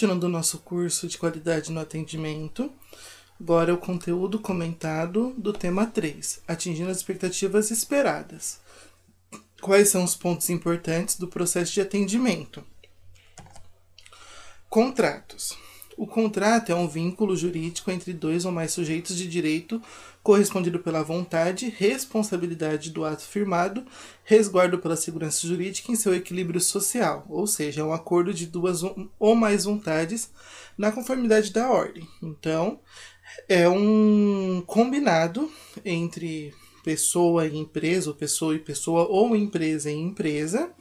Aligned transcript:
continuando 0.00 0.28
o 0.28 0.30
nosso 0.30 0.60
curso 0.60 1.06
de 1.06 1.18
qualidade 1.18 1.70
no 1.70 1.78
atendimento. 1.78 2.72
Agora 3.38 3.70
é 3.70 3.74
o 3.74 3.76
conteúdo 3.76 4.38
comentado 4.38 5.34
do 5.36 5.52
tema 5.52 5.84
3, 5.84 6.40
atingindo 6.48 6.90
as 6.90 6.96
expectativas 6.96 7.70
esperadas. 7.70 8.60
Quais 9.60 9.90
são 9.90 10.02
os 10.02 10.14
pontos 10.14 10.48
importantes 10.48 11.18
do 11.18 11.28
processo 11.28 11.74
de 11.74 11.82
atendimento? 11.82 12.64
Contratos. 14.70 15.58
O 16.00 16.06
contrato 16.06 16.72
é 16.72 16.74
um 16.74 16.88
vínculo 16.88 17.36
jurídico 17.36 17.90
entre 17.90 18.14
dois 18.14 18.46
ou 18.46 18.50
mais 18.50 18.72
sujeitos 18.72 19.14
de 19.14 19.28
direito 19.28 19.82
correspondido 20.22 20.78
pela 20.78 21.02
vontade, 21.02 21.68
responsabilidade 21.68 22.88
do 22.88 23.04
ato 23.04 23.22
firmado, 23.22 23.84
resguardo 24.24 24.78
pela 24.78 24.96
segurança 24.96 25.46
jurídica 25.46 25.92
em 25.92 25.96
seu 25.96 26.14
equilíbrio 26.14 26.58
social, 26.58 27.26
ou 27.28 27.46
seja, 27.46 27.82
é 27.82 27.84
um 27.84 27.92
acordo 27.92 28.32
de 28.32 28.46
duas 28.46 28.80
ou 29.18 29.34
mais 29.34 29.64
vontades 29.64 30.32
na 30.74 30.90
conformidade 30.90 31.52
da 31.52 31.70
ordem. 31.70 32.08
Então, 32.22 32.80
é 33.46 33.68
um 33.68 34.64
combinado 34.66 35.52
entre 35.84 36.54
pessoa 36.82 37.46
e 37.46 37.58
empresa, 37.58 38.08
ou 38.08 38.16
pessoa 38.16 38.54
e 38.54 38.58
pessoa, 38.58 39.06
ou 39.06 39.36
empresa 39.36 39.90
e 39.90 39.96
empresa, 39.96 40.72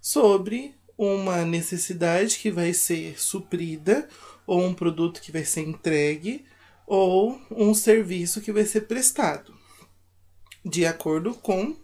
sobre 0.00 0.74
uma 1.00 1.46
necessidade 1.46 2.38
que 2.38 2.50
vai 2.50 2.74
ser 2.74 3.18
suprida 3.18 4.06
ou 4.46 4.62
um 4.62 4.74
produto 4.74 5.22
que 5.22 5.32
vai 5.32 5.46
ser 5.46 5.62
entregue, 5.62 6.44
ou 6.86 7.40
um 7.50 7.72
serviço 7.72 8.42
que 8.42 8.52
vai 8.52 8.66
ser 8.66 8.82
prestado, 8.82 9.54
de 10.62 10.84
acordo 10.84 11.32
com 11.32 11.74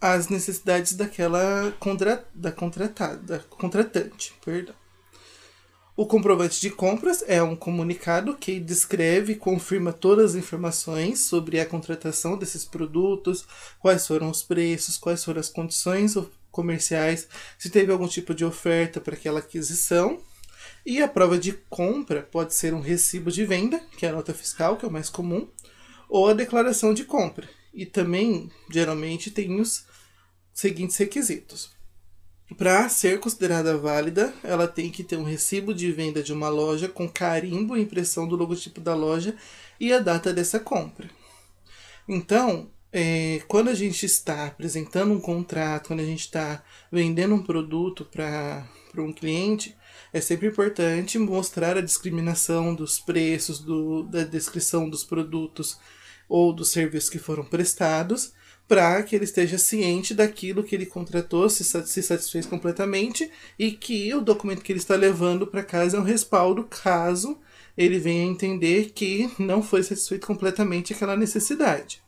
as 0.00 0.28
necessidades 0.28 0.92
daquela 0.92 1.72
contra, 1.80 2.24
da 2.32 2.52
contratada, 2.52 3.38
da 3.38 3.38
contratante, 3.40 4.32
perdão. 4.44 4.76
O 5.96 6.06
comprovante 6.06 6.60
de 6.60 6.70
compras 6.70 7.24
é 7.26 7.42
um 7.42 7.56
comunicado 7.56 8.36
que 8.36 8.60
descreve 8.60 9.32
e 9.32 9.36
confirma 9.36 9.92
todas 9.92 10.32
as 10.32 10.36
informações 10.36 11.20
sobre 11.20 11.58
a 11.58 11.66
contratação 11.66 12.38
desses 12.38 12.64
produtos, 12.64 13.44
quais 13.80 14.06
foram 14.06 14.30
os 14.30 14.42
preços, 14.42 14.96
quais 14.96 15.24
foram 15.24 15.40
as 15.40 15.48
condições 15.48 16.16
comerciais, 16.52 17.26
se 17.58 17.70
teve 17.70 17.90
algum 17.90 18.06
tipo 18.06 18.32
de 18.32 18.44
oferta 18.44 19.00
para 19.00 19.14
aquela 19.14 19.40
aquisição 19.40 20.22
e 20.84 21.02
a 21.02 21.08
prova 21.08 21.38
de 21.38 21.52
compra 21.70 22.22
pode 22.22 22.54
ser 22.54 22.74
um 22.74 22.80
recibo 22.80 23.30
de 23.30 23.44
venda, 23.44 23.80
que 23.96 24.04
é 24.04 24.08
a 24.08 24.12
nota 24.12 24.34
fiscal, 24.34 24.76
que 24.76 24.84
é 24.84 24.88
o 24.88 24.92
mais 24.92 25.08
comum, 25.08 25.48
ou 26.08 26.28
a 26.28 26.34
declaração 26.34 26.92
de 26.92 27.04
compra. 27.04 27.48
E 27.72 27.86
também, 27.86 28.50
geralmente, 28.70 29.30
tem 29.30 29.60
os 29.60 29.86
seguintes 30.52 30.96
requisitos. 30.96 31.70
Para 32.58 32.88
ser 32.88 33.18
considerada 33.18 33.78
válida, 33.78 34.34
ela 34.42 34.68
tem 34.68 34.90
que 34.90 35.02
ter 35.02 35.16
um 35.16 35.22
recibo 35.22 35.72
de 35.72 35.90
venda 35.90 36.22
de 36.22 36.32
uma 36.32 36.48
loja 36.48 36.88
com 36.88 37.08
carimbo 37.08 37.76
e 37.76 37.82
impressão 37.82 38.28
do 38.28 38.36
logotipo 38.36 38.80
da 38.80 38.94
loja 38.94 39.34
e 39.80 39.92
a 39.92 39.98
data 39.98 40.32
dessa 40.32 40.60
compra. 40.60 41.08
Então, 42.06 42.70
é, 42.92 43.40
quando 43.48 43.68
a 43.68 43.74
gente 43.74 44.04
está 44.04 44.46
apresentando 44.46 45.12
um 45.12 45.20
contrato, 45.20 45.88
quando 45.88 46.00
a 46.00 46.04
gente 46.04 46.20
está 46.20 46.62
vendendo 46.90 47.34
um 47.34 47.42
produto 47.42 48.04
para 48.04 48.66
um 48.98 49.12
cliente, 49.12 49.74
é 50.12 50.20
sempre 50.20 50.48
importante 50.48 51.18
mostrar 51.18 51.76
a 51.78 51.82
discriminação 51.82 52.74
dos 52.74 52.98
preços, 52.98 53.60
do, 53.60 54.02
da 54.02 54.24
descrição 54.24 54.90
dos 54.90 55.04
produtos 55.04 55.78
ou 56.28 56.52
dos 56.52 56.70
serviços 56.70 57.08
que 57.08 57.18
foram 57.18 57.44
prestados, 57.44 58.34
para 58.68 59.02
que 59.02 59.16
ele 59.16 59.24
esteja 59.24 59.58
ciente 59.58 60.14
daquilo 60.14 60.62
que 60.62 60.74
ele 60.74 60.86
contratou, 60.86 61.48
se, 61.48 61.64
se 61.64 62.02
satisfez 62.02 62.46
completamente 62.46 63.30
e 63.58 63.72
que 63.72 64.14
o 64.14 64.20
documento 64.20 64.62
que 64.62 64.72
ele 64.72 64.78
está 64.78 64.96
levando 64.96 65.46
para 65.46 65.64
casa 65.64 65.96
é 65.96 66.00
um 66.00 66.04
respaldo 66.04 66.64
caso 66.64 67.38
ele 67.76 67.98
venha 67.98 68.24
entender 68.24 68.92
que 68.94 69.30
não 69.38 69.62
foi 69.62 69.82
satisfeito 69.82 70.26
completamente 70.26 70.92
aquela 70.92 71.16
necessidade. 71.16 72.02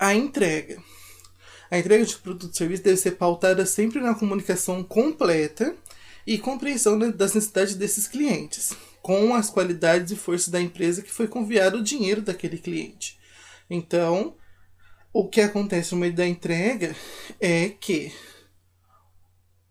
A 0.00 0.14
entrega. 0.14 0.82
A 1.70 1.78
entrega 1.78 2.06
de 2.06 2.16
produto 2.16 2.54
e 2.54 2.56
serviço 2.56 2.82
deve 2.82 2.96
ser 2.96 3.10
pautada 3.12 3.66
sempre 3.66 4.00
na 4.00 4.14
comunicação 4.14 4.82
completa 4.82 5.76
e 6.26 6.38
compreensão 6.38 6.98
das 6.98 7.34
necessidades 7.34 7.74
desses 7.74 8.08
clientes, 8.08 8.72
com 9.02 9.34
as 9.34 9.50
qualidades 9.50 10.10
e 10.10 10.16
forças 10.16 10.48
da 10.48 10.58
empresa 10.58 11.02
que 11.02 11.12
foi 11.12 11.28
confiado 11.28 11.76
o 11.76 11.82
dinheiro 11.82 12.22
daquele 12.22 12.56
cliente. 12.56 13.18
Então, 13.68 14.34
o 15.12 15.28
que 15.28 15.42
acontece 15.42 15.92
no 15.92 16.00
meio 16.00 16.14
da 16.14 16.26
entrega 16.26 16.96
é 17.38 17.68
que 17.68 18.10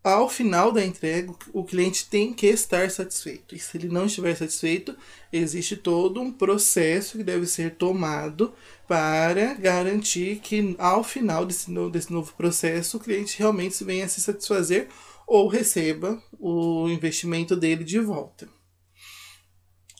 ao 0.02 0.30
final 0.30 0.72
da 0.72 0.84
entrega, 0.84 1.34
o 1.52 1.62
cliente 1.62 2.08
tem 2.08 2.32
que 2.32 2.46
estar 2.46 2.90
satisfeito. 2.90 3.54
E 3.54 3.58
se 3.58 3.76
ele 3.76 3.88
não 3.88 4.06
estiver 4.06 4.34
satisfeito, 4.34 4.96
existe 5.30 5.76
todo 5.76 6.20
um 6.20 6.32
processo 6.32 7.18
que 7.18 7.24
deve 7.24 7.46
ser 7.46 7.74
tomado 7.74 8.54
para 8.88 9.54
garantir 9.54 10.40
que 10.40 10.74
ao 10.78 11.04
final 11.04 11.44
desse 11.44 11.70
novo, 11.70 11.90
desse 11.90 12.12
novo 12.12 12.32
processo, 12.34 12.96
o 12.96 13.00
cliente 13.00 13.38
realmente 13.38 13.84
venha 13.84 14.06
a 14.06 14.08
se 14.08 14.20
satisfazer 14.22 14.88
ou 15.26 15.48
receba 15.48 16.20
o 16.38 16.88
investimento 16.88 17.54
dele 17.54 17.84
de 17.84 18.00
volta. 18.00 18.48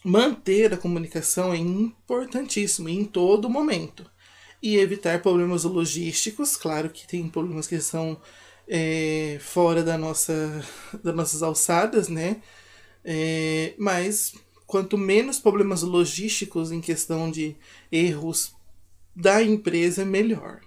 Manter 0.03 0.72
a 0.72 0.78
comunicação 0.78 1.53
é 1.53 1.59
importantíssimo 1.59 2.89
em 2.89 3.05
todo 3.05 3.50
momento 3.50 4.10
e 4.62 4.77
evitar 4.77 5.21
problemas 5.21 5.65
logísticos. 5.65 6.56
Claro 6.56 6.89
que 6.89 7.06
tem 7.06 7.28
problemas 7.28 7.66
que 7.66 7.78
são 7.81 8.19
é, 8.73 9.39
fora 9.41 9.83
da 9.83 9.99
nossa, 9.99 10.65
das 11.03 11.15
nossas 11.15 11.43
alçadas, 11.43 12.09
né? 12.09 12.37
É, 13.05 13.75
mas 13.77 14.33
quanto 14.65 14.97
menos 14.97 15.41
problemas 15.41 15.83
logísticos 15.83 16.71
em 16.71 16.81
questão 16.81 17.29
de 17.29 17.57
erros 17.91 18.55
da 19.17 19.43
empresa, 19.43 20.05
melhor 20.05 20.61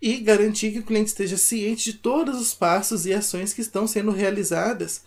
e 0.00 0.18
garantir 0.18 0.70
que 0.70 0.78
o 0.78 0.84
cliente 0.84 1.08
esteja 1.08 1.36
ciente 1.36 1.90
de 1.90 1.98
todos 1.98 2.40
os 2.40 2.54
passos 2.54 3.06
e 3.06 3.12
ações 3.12 3.52
que 3.52 3.62
estão 3.62 3.86
sendo 3.86 4.10
realizadas 4.10 5.02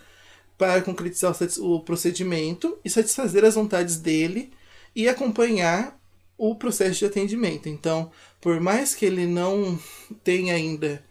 para 0.58 0.82
concretizar 0.82 1.36
o 1.60 1.80
procedimento 1.82 2.78
e 2.84 2.90
satisfazer 2.90 3.46
as 3.46 3.56
vontades 3.56 3.98
dele 3.98 4.52
e 4.96 5.08
acompanhar 5.08 5.98
o 6.36 6.56
processo 6.56 7.00
de 7.00 7.06
atendimento. 7.06 7.70
Então, 7.70 8.12
por 8.42 8.60
mais 8.60 8.96
que 8.96 9.06
ele 9.06 9.28
não 9.28 9.80
tenha 10.24 10.56
ainda 10.56 11.04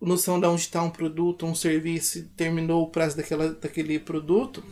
noção 0.00 0.40
de 0.40 0.46
onde 0.46 0.62
está 0.62 0.82
um 0.82 0.90
produto, 0.90 1.46
um 1.46 1.54
serviço, 1.54 2.28
terminou 2.36 2.82
o 2.82 2.90
prazo 2.90 3.16
daquela, 3.16 3.52
daquele 3.52 3.98
produto, 3.98 4.62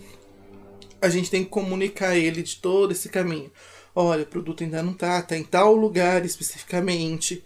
a 1.01 1.09
gente 1.09 1.31
tem 1.31 1.45
que 1.45 1.51
comunicar 1.51 2.17
ele 2.17 2.43
de 2.43 2.57
todo 2.57 2.93
esse 2.93 3.09
caminho. 3.09 3.51
Olha, 3.95 4.23
o 4.23 4.27
produto 4.27 4.65
ainda 4.65 4.83
não 4.83 4.93
está, 4.93 5.19
está 5.19 5.37
em 5.37 5.45
tal 5.45 5.75
lugar 5.75 6.25
especificamente 6.25 7.45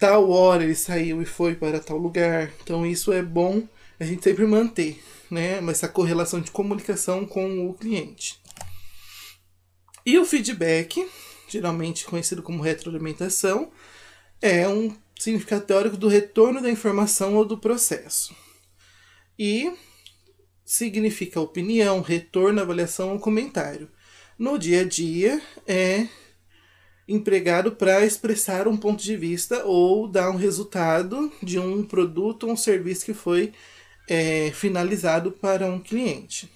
tal 0.00 0.30
hora 0.30 0.64
ele 0.64 0.74
saiu 0.74 1.20
e 1.20 1.26
foi 1.26 1.54
para 1.54 1.78
tal 1.78 1.98
lugar. 1.98 2.50
Então 2.64 2.86
isso 2.86 3.12
é 3.12 3.22
bom 3.22 3.68
a 4.00 4.04
gente 4.04 4.24
sempre 4.24 4.46
manter, 4.46 4.98
né? 5.30 5.58
Essa 5.70 5.86
correlação 5.86 6.40
de 6.40 6.50
comunicação 6.50 7.26
com 7.26 7.68
o 7.68 7.74
cliente. 7.74 8.40
E 10.04 10.18
o 10.18 10.24
feedback, 10.24 11.06
geralmente 11.46 12.06
conhecido 12.06 12.42
como 12.42 12.62
retroalimentação, 12.62 13.70
é 14.40 14.66
um 14.66 14.96
significado 15.22 15.66
teórico 15.66 15.96
do 15.96 16.08
retorno 16.08 16.62
da 16.62 16.70
informação 16.70 17.34
ou 17.36 17.44
do 17.44 17.58
processo. 17.58 18.34
E 19.38 19.72
significa 20.64 21.40
opinião, 21.40 22.00
retorno, 22.00 22.60
avaliação 22.60 23.12
ou 23.12 23.18
comentário. 23.18 23.88
No 24.38 24.58
dia 24.58 24.80
a 24.80 24.84
dia 24.84 25.40
é 25.66 26.08
empregado 27.06 27.72
para 27.72 28.06
expressar 28.06 28.68
um 28.68 28.76
ponto 28.76 29.02
de 29.02 29.16
vista 29.16 29.64
ou 29.64 30.08
dar 30.08 30.30
um 30.30 30.36
resultado 30.36 31.30
de 31.42 31.58
um 31.58 31.82
produto 31.82 32.46
ou 32.46 32.52
um 32.52 32.56
serviço 32.56 33.04
que 33.04 33.12
foi 33.12 33.52
é, 34.08 34.50
finalizado 34.52 35.32
para 35.32 35.66
um 35.66 35.80
cliente. 35.80 36.48